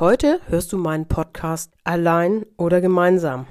Heute 0.00 0.40
hörst 0.46 0.72
du 0.72 0.78
meinen 0.78 1.08
Podcast 1.08 1.72
allein 1.82 2.46
oder 2.56 2.80
gemeinsam. 2.80 3.48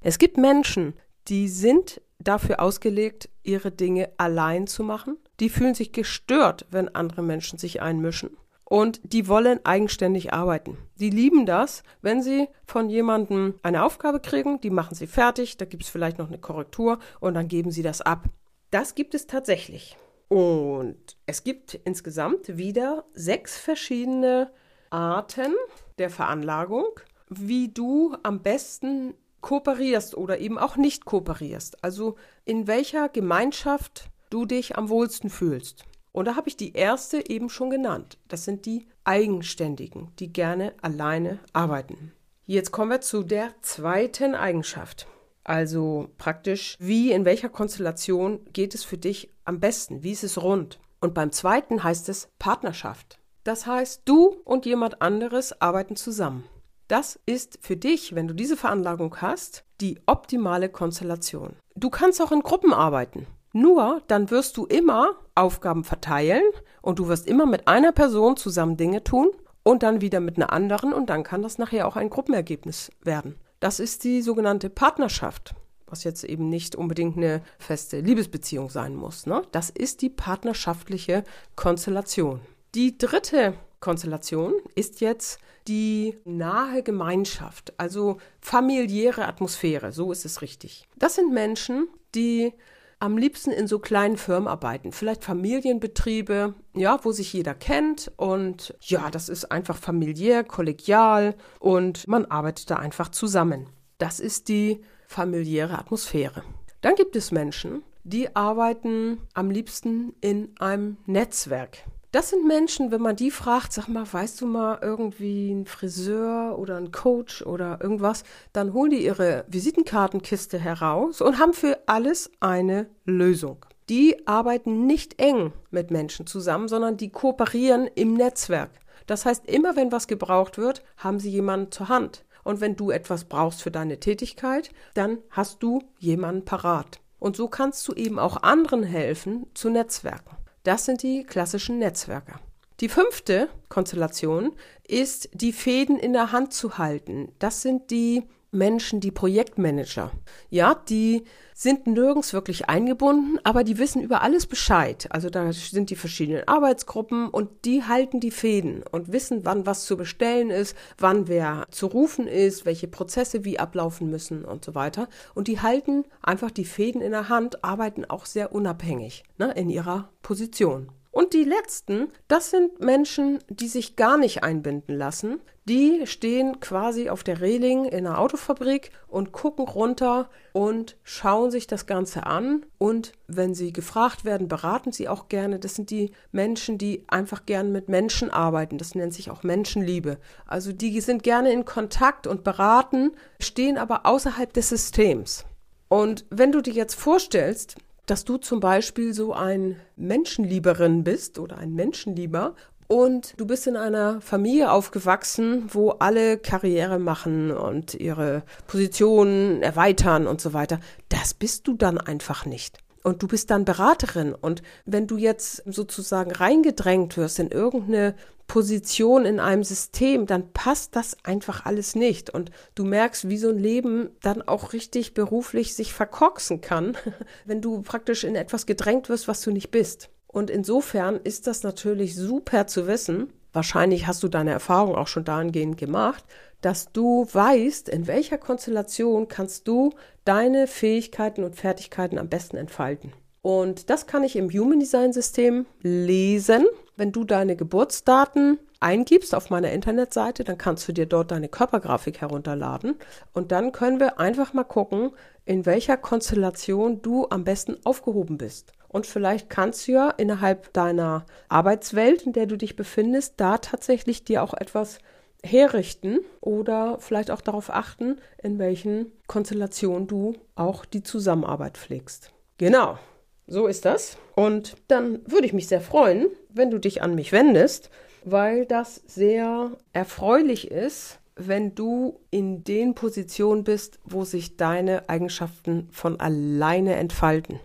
Es 0.00 0.18
gibt 0.18 0.38
Menschen, 0.38 0.94
die 1.28 1.46
sind 1.46 2.00
dafür 2.18 2.60
ausgelegt, 2.60 3.28
ihre 3.42 3.70
Dinge 3.70 4.08
allein 4.16 4.66
zu 4.66 4.82
machen. 4.82 5.18
Die 5.40 5.50
fühlen 5.50 5.74
sich 5.74 5.92
gestört, 5.92 6.64
wenn 6.70 6.94
andere 6.94 7.20
Menschen 7.20 7.58
sich 7.58 7.82
einmischen. 7.82 8.30
Und 8.64 8.98
die 9.04 9.28
wollen 9.28 9.60
eigenständig 9.66 10.32
arbeiten. 10.32 10.78
Die 10.98 11.10
lieben 11.10 11.44
das, 11.44 11.82
wenn 12.00 12.22
sie 12.22 12.48
von 12.64 12.88
jemandem 12.88 13.56
eine 13.62 13.84
Aufgabe 13.84 14.20
kriegen, 14.20 14.62
die 14.62 14.70
machen 14.70 14.94
sie 14.94 15.06
fertig, 15.06 15.58
da 15.58 15.66
gibt 15.66 15.82
es 15.82 15.90
vielleicht 15.90 16.16
noch 16.16 16.28
eine 16.28 16.38
Korrektur 16.38 16.98
und 17.20 17.34
dann 17.34 17.46
geben 17.46 17.70
sie 17.70 17.82
das 17.82 18.00
ab. 18.00 18.24
Das 18.70 18.94
gibt 18.94 19.14
es 19.14 19.26
tatsächlich. 19.26 19.98
Und 20.28 20.96
es 21.26 21.44
gibt 21.44 21.74
insgesamt 21.74 22.56
wieder 22.56 23.04
sechs 23.12 23.58
verschiedene 23.58 24.50
Arten 24.90 25.54
der 25.98 26.10
Veranlagung, 26.10 26.88
wie 27.28 27.68
du 27.68 28.16
am 28.22 28.42
besten 28.42 29.14
kooperierst 29.40 30.16
oder 30.16 30.38
eben 30.38 30.58
auch 30.58 30.76
nicht 30.76 31.04
kooperierst. 31.04 31.84
Also 31.84 32.16
in 32.44 32.66
welcher 32.66 33.08
Gemeinschaft 33.08 34.08
du 34.30 34.46
dich 34.46 34.76
am 34.76 34.88
wohlsten 34.88 35.30
fühlst. 35.30 35.84
Und 36.12 36.26
da 36.26 36.36
habe 36.36 36.48
ich 36.48 36.56
die 36.56 36.72
erste 36.72 37.28
eben 37.28 37.50
schon 37.50 37.70
genannt. 37.70 38.18
Das 38.28 38.44
sind 38.44 38.66
die 38.66 38.86
Eigenständigen, 39.04 40.12
die 40.18 40.32
gerne 40.32 40.72
alleine 40.80 41.40
arbeiten. 41.52 42.12
Jetzt 42.46 42.72
kommen 42.72 42.90
wir 42.90 43.00
zu 43.00 43.22
der 43.22 43.54
zweiten 43.62 44.34
Eigenschaft. 44.34 45.06
Also 45.44 46.08
praktisch, 46.16 46.76
wie, 46.78 47.12
in 47.12 47.24
welcher 47.24 47.48
Konstellation 47.48 48.40
geht 48.52 48.74
es 48.74 48.84
für 48.84 48.96
dich 48.96 49.30
am 49.44 49.60
besten? 49.60 50.02
Wie 50.02 50.12
ist 50.12 50.24
es 50.24 50.42
rund? 50.42 50.78
Und 51.00 51.14
beim 51.14 51.32
zweiten 51.32 51.82
heißt 51.82 52.08
es 52.08 52.28
Partnerschaft. 52.38 53.18
Das 53.44 53.66
heißt, 53.66 54.02
du 54.06 54.40
und 54.44 54.64
jemand 54.64 55.02
anderes 55.02 55.60
arbeiten 55.60 55.96
zusammen. 55.96 56.44
Das 56.88 57.18
ist 57.26 57.58
für 57.60 57.76
dich, 57.76 58.14
wenn 58.14 58.26
du 58.26 58.34
diese 58.34 58.56
Veranlagung 58.56 59.16
hast, 59.20 59.64
die 59.80 60.00
optimale 60.06 60.68
Konstellation. 60.68 61.56
Du 61.76 61.90
kannst 61.90 62.20
auch 62.22 62.32
in 62.32 62.40
Gruppen 62.40 62.72
arbeiten. 62.72 63.26
Nur 63.52 64.02
dann 64.08 64.30
wirst 64.30 64.56
du 64.56 64.66
immer 64.66 65.12
Aufgaben 65.34 65.84
verteilen 65.84 66.42
und 66.82 66.98
du 66.98 67.08
wirst 67.08 67.26
immer 67.26 67.46
mit 67.46 67.68
einer 67.68 67.92
Person 67.92 68.36
zusammen 68.36 68.76
Dinge 68.76 69.04
tun 69.04 69.30
und 69.62 69.82
dann 69.82 70.00
wieder 70.00 70.20
mit 70.20 70.36
einer 70.36 70.52
anderen 70.52 70.92
und 70.92 71.08
dann 71.10 71.22
kann 71.22 71.42
das 71.42 71.58
nachher 71.58 71.86
auch 71.86 71.96
ein 71.96 72.10
Gruppenergebnis 72.10 72.90
werden. 73.02 73.36
Das 73.60 73.78
ist 73.78 74.04
die 74.04 74.22
sogenannte 74.22 74.70
Partnerschaft, 74.70 75.54
was 75.86 76.04
jetzt 76.04 76.24
eben 76.24 76.48
nicht 76.48 76.76
unbedingt 76.76 77.16
eine 77.16 77.42
feste 77.58 78.00
Liebesbeziehung 78.00 78.70
sein 78.70 78.96
muss. 78.96 79.26
Ne? 79.26 79.42
Das 79.52 79.70
ist 79.70 80.02
die 80.02 80.10
partnerschaftliche 80.10 81.24
Konstellation. 81.56 82.40
Die 82.74 82.98
dritte 82.98 83.54
Konstellation 83.78 84.52
ist 84.74 85.00
jetzt 85.00 85.38
die 85.68 86.18
nahe 86.24 86.82
Gemeinschaft, 86.82 87.72
also 87.78 88.16
familiäre 88.40 89.28
Atmosphäre, 89.28 89.92
so 89.92 90.10
ist 90.10 90.24
es 90.24 90.42
richtig. 90.42 90.88
Das 90.96 91.14
sind 91.14 91.32
Menschen, 91.32 91.86
die 92.16 92.52
am 92.98 93.16
liebsten 93.16 93.52
in 93.52 93.68
so 93.68 93.78
kleinen 93.78 94.16
Firmen 94.16 94.48
arbeiten, 94.48 94.90
vielleicht 94.90 95.22
Familienbetriebe, 95.22 96.54
ja, 96.74 96.98
wo 97.04 97.12
sich 97.12 97.32
jeder 97.32 97.54
kennt 97.54 98.10
und 98.16 98.74
ja, 98.80 99.08
das 99.08 99.28
ist 99.28 99.52
einfach 99.52 99.76
familiär, 99.76 100.42
kollegial 100.42 101.36
und 101.60 102.08
man 102.08 102.24
arbeitet 102.24 102.70
da 102.70 102.76
einfach 102.76 103.08
zusammen. 103.10 103.68
Das 103.98 104.18
ist 104.18 104.48
die 104.48 104.80
familiäre 105.06 105.78
Atmosphäre. 105.78 106.42
Dann 106.80 106.96
gibt 106.96 107.14
es 107.14 107.30
Menschen, 107.30 107.84
die 108.02 108.34
arbeiten 108.34 109.18
am 109.32 109.48
liebsten 109.52 110.14
in 110.20 110.52
einem 110.58 110.96
Netzwerk. 111.06 111.84
Das 112.14 112.30
sind 112.30 112.46
Menschen, 112.46 112.92
wenn 112.92 113.00
man 113.00 113.16
die 113.16 113.32
fragt, 113.32 113.72
sag 113.72 113.88
mal, 113.88 114.06
weißt 114.08 114.40
du 114.40 114.46
mal 114.46 114.78
irgendwie 114.80 115.50
ein 115.52 115.66
Friseur 115.66 116.56
oder 116.56 116.76
ein 116.76 116.92
Coach 116.92 117.42
oder 117.42 117.80
irgendwas, 117.82 118.22
dann 118.52 118.72
holen 118.72 118.92
die 118.92 119.04
ihre 119.04 119.44
Visitenkartenkiste 119.48 120.56
heraus 120.56 121.20
und 121.20 121.40
haben 121.40 121.54
für 121.54 121.76
alles 121.86 122.30
eine 122.38 122.86
Lösung. 123.04 123.66
Die 123.88 124.28
arbeiten 124.28 124.86
nicht 124.86 125.20
eng 125.20 125.52
mit 125.72 125.90
Menschen 125.90 126.28
zusammen, 126.28 126.68
sondern 126.68 126.96
die 126.96 127.10
kooperieren 127.10 127.90
im 127.96 128.14
Netzwerk. 128.14 128.70
Das 129.08 129.26
heißt, 129.26 129.46
immer 129.46 129.74
wenn 129.74 129.90
was 129.90 130.06
gebraucht 130.06 130.56
wird, 130.56 130.84
haben 130.96 131.18
sie 131.18 131.30
jemanden 131.30 131.72
zur 131.72 131.88
Hand. 131.88 132.24
Und 132.44 132.60
wenn 132.60 132.76
du 132.76 132.92
etwas 132.92 133.24
brauchst 133.24 133.60
für 133.60 133.72
deine 133.72 133.98
Tätigkeit, 133.98 134.70
dann 134.94 135.18
hast 135.30 135.64
du 135.64 135.82
jemanden 135.98 136.44
parat. 136.44 137.00
Und 137.18 137.34
so 137.34 137.48
kannst 137.48 137.88
du 137.88 137.92
eben 137.92 138.20
auch 138.20 138.44
anderen 138.44 138.84
helfen 138.84 139.46
zu 139.54 139.68
Netzwerken. 139.68 140.43
Das 140.64 140.86
sind 140.86 141.02
die 141.02 141.24
klassischen 141.24 141.78
Netzwerke. 141.78 142.34
Die 142.80 142.88
fünfte 142.88 143.48
Konstellation 143.68 144.52
ist, 144.88 145.28
die 145.32 145.52
Fäden 145.52 145.98
in 145.98 146.12
der 146.12 146.32
Hand 146.32 146.52
zu 146.52 146.78
halten. 146.78 147.32
Das 147.38 147.62
sind 147.62 147.90
die 147.90 148.24
Menschen, 148.54 149.00
die 149.00 149.10
Projektmanager. 149.10 150.12
Ja, 150.50 150.74
die 150.88 151.24
sind 151.54 151.86
nirgends 151.86 152.32
wirklich 152.32 152.68
eingebunden, 152.68 153.38
aber 153.44 153.62
die 153.62 153.78
wissen 153.78 154.02
über 154.02 154.22
alles 154.22 154.46
Bescheid. 154.46 155.06
Also 155.10 155.30
da 155.30 155.52
sind 155.52 155.90
die 155.90 155.96
verschiedenen 155.96 156.48
Arbeitsgruppen 156.48 157.28
und 157.28 157.48
die 157.64 157.84
halten 157.84 158.18
die 158.18 158.32
Fäden 158.32 158.82
und 158.90 159.12
wissen, 159.12 159.44
wann 159.44 159.64
was 159.64 159.84
zu 159.84 159.96
bestellen 159.96 160.50
ist, 160.50 160.76
wann 160.98 161.28
wer 161.28 161.66
zu 161.70 161.86
rufen 161.86 162.26
ist, 162.26 162.66
welche 162.66 162.88
Prozesse 162.88 163.44
wie 163.44 163.58
ablaufen 163.58 164.10
müssen 164.10 164.44
und 164.44 164.64
so 164.64 164.74
weiter. 164.74 165.08
Und 165.34 165.46
die 165.46 165.60
halten 165.60 166.04
einfach 166.22 166.50
die 166.50 166.64
Fäden 166.64 167.00
in 167.00 167.12
der 167.12 167.28
Hand, 167.28 167.62
arbeiten 167.64 168.04
auch 168.04 168.26
sehr 168.26 168.52
unabhängig 168.52 169.22
ne, 169.38 169.52
in 169.52 169.70
ihrer 169.70 170.10
Position. 170.22 170.90
Und 171.14 171.32
die 171.32 171.44
letzten, 171.44 172.08
das 172.26 172.50
sind 172.50 172.80
Menschen, 172.80 173.38
die 173.48 173.68
sich 173.68 173.94
gar 173.94 174.18
nicht 174.18 174.42
einbinden 174.42 174.98
lassen. 174.98 175.40
Die 175.64 176.08
stehen 176.08 176.58
quasi 176.58 177.08
auf 177.08 177.22
der 177.22 177.40
Reling 177.40 177.84
in 177.84 178.04
einer 178.04 178.18
Autofabrik 178.18 178.90
und 179.06 179.30
gucken 179.30 179.68
runter 179.68 180.28
und 180.52 180.96
schauen 181.04 181.52
sich 181.52 181.68
das 181.68 181.86
Ganze 181.86 182.26
an. 182.26 182.66
Und 182.78 183.12
wenn 183.28 183.54
sie 183.54 183.72
gefragt 183.72 184.24
werden, 184.24 184.48
beraten 184.48 184.90
sie 184.90 185.08
auch 185.08 185.28
gerne. 185.28 185.60
Das 185.60 185.76
sind 185.76 185.90
die 185.90 186.10
Menschen, 186.32 186.78
die 186.78 187.04
einfach 187.06 187.46
gern 187.46 187.70
mit 187.70 187.88
Menschen 187.88 188.30
arbeiten. 188.30 188.76
Das 188.76 188.96
nennt 188.96 189.14
sich 189.14 189.30
auch 189.30 189.44
Menschenliebe. 189.44 190.18
Also 190.46 190.72
die 190.72 191.00
sind 191.00 191.22
gerne 191.22 191.52
in 191.52 191.64
Kontakt 191.64 192.26
und 192.26 192.42
beraten, 192.42 193.12
stehen 193.38 193.78
aber 193.78 194.04
außerhalb 194.04 194.52
des 194.52 194.68
Systems. 194.68 195.44
Und 195.88 196.24
wenn 196.30 196.50
du 196.50 196.60
dir 196.60 196.72
jetzt 196.72 196.96
vorstellst, 196.96 197.76
dass 198.06 198.24
du 198.24 198.36
zum 198.36 198.60
Beispiel 198.60 199.14
so 199.14 199.32
ein 199.32 199.76
Menschenlieberin 199.96 201.04
bist 201.04 201.38
oder 201.38 201.58
ein 201.58 201.74
Menschenlieber 201.74 202.54
und 202.86 203.34
du 203.38 203.46
bist 203.46 203.66
in 203.66 203.76
einer 203.76 204.20
Familie 204.20 204.70
aufgewachsen, 204.70 205.64
wo 205.72 205.90
alle 205.90 206.38
Karriere 206.38 206.98
machen 206.98 207.50
und 207.50 207.94
ihre 207.94 208.42
Positionen 208.66 209.62
erweitern 209.62 210.26
und 210.26 210.40
so 210.40 210.52
weiter. 210.52 210.80
Das 211.08 211.32
bist 211.32 211.66
du 211.66 211.74
dann 211.74 211.98
einfach 211.98 212.44
nicht. 212.44 212.83
Und 213.04 213.22
du 213.22 213.28
bist 213.28 213.50
dann 213.50 213.66
Beraterin. 213.66 214.34
Und 214.34 214.62
wenn 214.86 215.06
du 215.06 215.18
jetzt 215.18 215.62
sozusagen 215.66 216.32
reingedrängt 216.32 217.16
wirst 217.16 217.38
in 217.38 217.50
irgendeine 217.50 218.14
Position 218.46 219.26
in 219.26 219.40
einem 219.40 219.62
System, 219.62 220.26
dann 220.26 220.52
passt 220.52 220.96
das 220.96 221.16
einfach 221.22 221.66
alles 221.66 221.94
nicht. 221.94 222.30
Und 222.30 222.50
du 222.74 222.84
merkst, 222.84 223.28
wie 223.28 223.36
so 223.36 223.50
ein 223.50 223.58
Leben 223.58 224.08
dann 224.22 224.42
auch 224.42 224.72
richtig 224.72 225.12
beruflich 225.14 225.74
sich 225.74 225.92
verkorksen 225.92 226.62
kann, 226.62 226.96
wenn 227.44 227.60
du 227.60 227.82
praktisch 227.82 228.24
in 228.24 228.36
etwas 228.36 228.64
gedrängt 228.64 229.08
wirst, 229.10 229.28
was 229.28 229.42
du 229.42 229.50
nicht 229.50 229.70
bist. 229.70 230.08
Und 230.26 230.50
insofern 230.50 231.20
ist 231.22 231.46
das 231.46 231.62
natürlich 231.62 232.16
super 232.16 232.66
zu 232.66 232.86
wissen. 232.86 233.32
Wahrscheinlich 233.52 234.06
hast 234.06 234.22
du 234.22 234.28
deine 234.28 234.50
Erfahrung 234.50 234.96
auch 234.96 235.08
schon 235.08 235.24
dahingehend 235.24 235.76
gemacht, 235.76 236.24
dass 236.64 236.92
du 236.92 237.26
weißt, 237.30 237.90
in 237.90 238.06
welcher 238.06 238.38
Konstellation 238.38 239.28
kannst 239.28 239.68
du 239.68 239.90
deine 240.24 240.66
Fähigkeiten 240.66 241.44
und 241.44 241.56
Fertigkeiten 241.56 242.18
am 242.18 242.30
besten 242.30 242.56
entfalten. 242.56 243.12
Und 243.42 243.90
das 243.90 244.06
kann 244.06 244.24
ich 244.24 244.36
im 244.36 244.48
Human 244.50 244.80
Design 244.80 245.12
System 245.12 245.66
lesen. 245.82 246.64
Wenn 246.96 247.12
du 247.12 247.24
deine 247.24 247.56
Geburtsdaten 247.56 248.58
eingibst 248.80 249.34
auf 249.34 249.50
meiner 249.50 249.72
Internetseite, 249.72 250.44
dann 250.44 250.56
kannst 250.56 250.88
du 250.88 250.92
dir 250.92 251.04
dort 251.04 251.30
deine 251.30 251.48
Körpergrafik 251.48 252.22
herunterladen. 252.22 252.96
Und 253.34 253.52
dann 253.52 253.72
können 253.72 254.00
wir 254.00 254.18
einfach 254.18 254.54
mal 254.54 254.64
gucken, 254.64 255.10
in 255.44 255.66
welcher 255.66 255.98
Konstellation 255.98 257.02
du 257.02 257.26
am 257.28 257.44
besten 257.44 257.76
aufgehoben 257.84 258.38
bist. 258.38 258.72
Und 258.88 259.06
vielleicht 259.06 259.50
kannst 259.50 259.86
du 259.86 259.92
ja 259.92 260.08
innerhalb 260.08 260.72
deiner 260.72 261.26
Arbeitswelt, 261.50 262.22
in 262.22 262.32
der 262.32 262.46
du 262.46 262.56
dich 262.56 262.76
befindest, 262.76 263.34
da 263.36 263.58
tatsächlich 263.58 264.24
dir 264.24 264.42
auch 264.42 264.54
etwas 264.54 265.00
herrichten 265.44 266.20
oder 266.40 266.96
vielleicht 267.00 267.30
auch 267.30 267.40
darauf 267.40 267.70
achten, 267.70 268.18
in 268.42 268.58
welchen 268.58 269.12
Konstellationen 269.26 270.06
du 270.06 270.34
auch 270.54 270.84
die 270.84 271.02
Zusammenarbeit 271.02 271.76
pflegst. 271.76 272.32
Genau, 272.58 272.98
so 273.46 273.66
ist 273.66 273.84
das. 273.84 274.16
Und 274.34 274.76
dann 274.88 275.20
würde 275.26 275.46
ich 275.46 275.52
mich 275.52 275.68
sehr 275.68 275.80
freuen, 275.80 276.28
wenn 276.48 276.70
du 276.70 276.78
dich 276.78 277.02
an 277.02 277.14
mich 277.14 277.32
wendest, 277.32 277.90
weil 278.24 278.64
das 278.64 279.02
sehr 279.06 279.72
erfreulich 279.92 280.70
ist, 280.70 281.18
wenn 281.36 281.74
du 281.74 282.20
in 282.30 282.64
den 282.64 282.94
Positionen 282.94 283.64
bist, 283.64 283.98
wo 284.04 284.24
sich 284.24 284.56
deine 284.56 285.08
Eigenschaften 285.08 285.88
von 285.90 286.20
alleine 286.20 286.94
entfalten. 286.94 287.60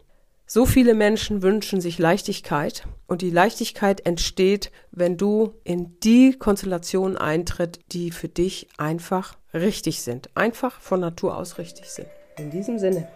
So 0.52 0.66
viele 0.66 0.96
Menschen 0.96 1.44
wünschen 1.44 1.80
sich 1.80 2.00
Leichtigkeit 2.00 2.88
und 3.06 3.22
die 3.22 3.30
Leichtigkeit 3.30 4.04
entsteht, 4.08 4.72
wenn 4.90 5.16
du 5.16 5.54
in 5.64 6.00
die 6.00 6.40
Konstellation 6.40 7.18
eintritt, 7.18 7.82
die 7.92 8.10
für 8.10 8.30
dich 8.30 8.68
einfach 8.80 9.36
richtig 9.54 10.02
sind, 10.02 10.36
einfach 10.36 10.82
von 10.82 11.02
Natur 11.02 11.38
aus 11.38 11.60
richtig 11.60 11.92
sind. 11.92 12.08
In 12.40 12.50
diesem 12.50 12.80
Sinne. 12.80 13.08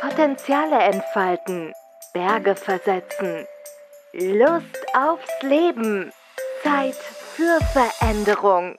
Potenziale 0.00 0.78
entfalten, 0.78 1.72
Berge 2.12 2.54
versetzen, 2.54 3.44
Lust 4.12 4.78
aufs 4.96 5.42
Leben, 5.42 6.12
Zeit 6.62 6.94
für 6.94 7.58
Veränderung. 7.72 8.78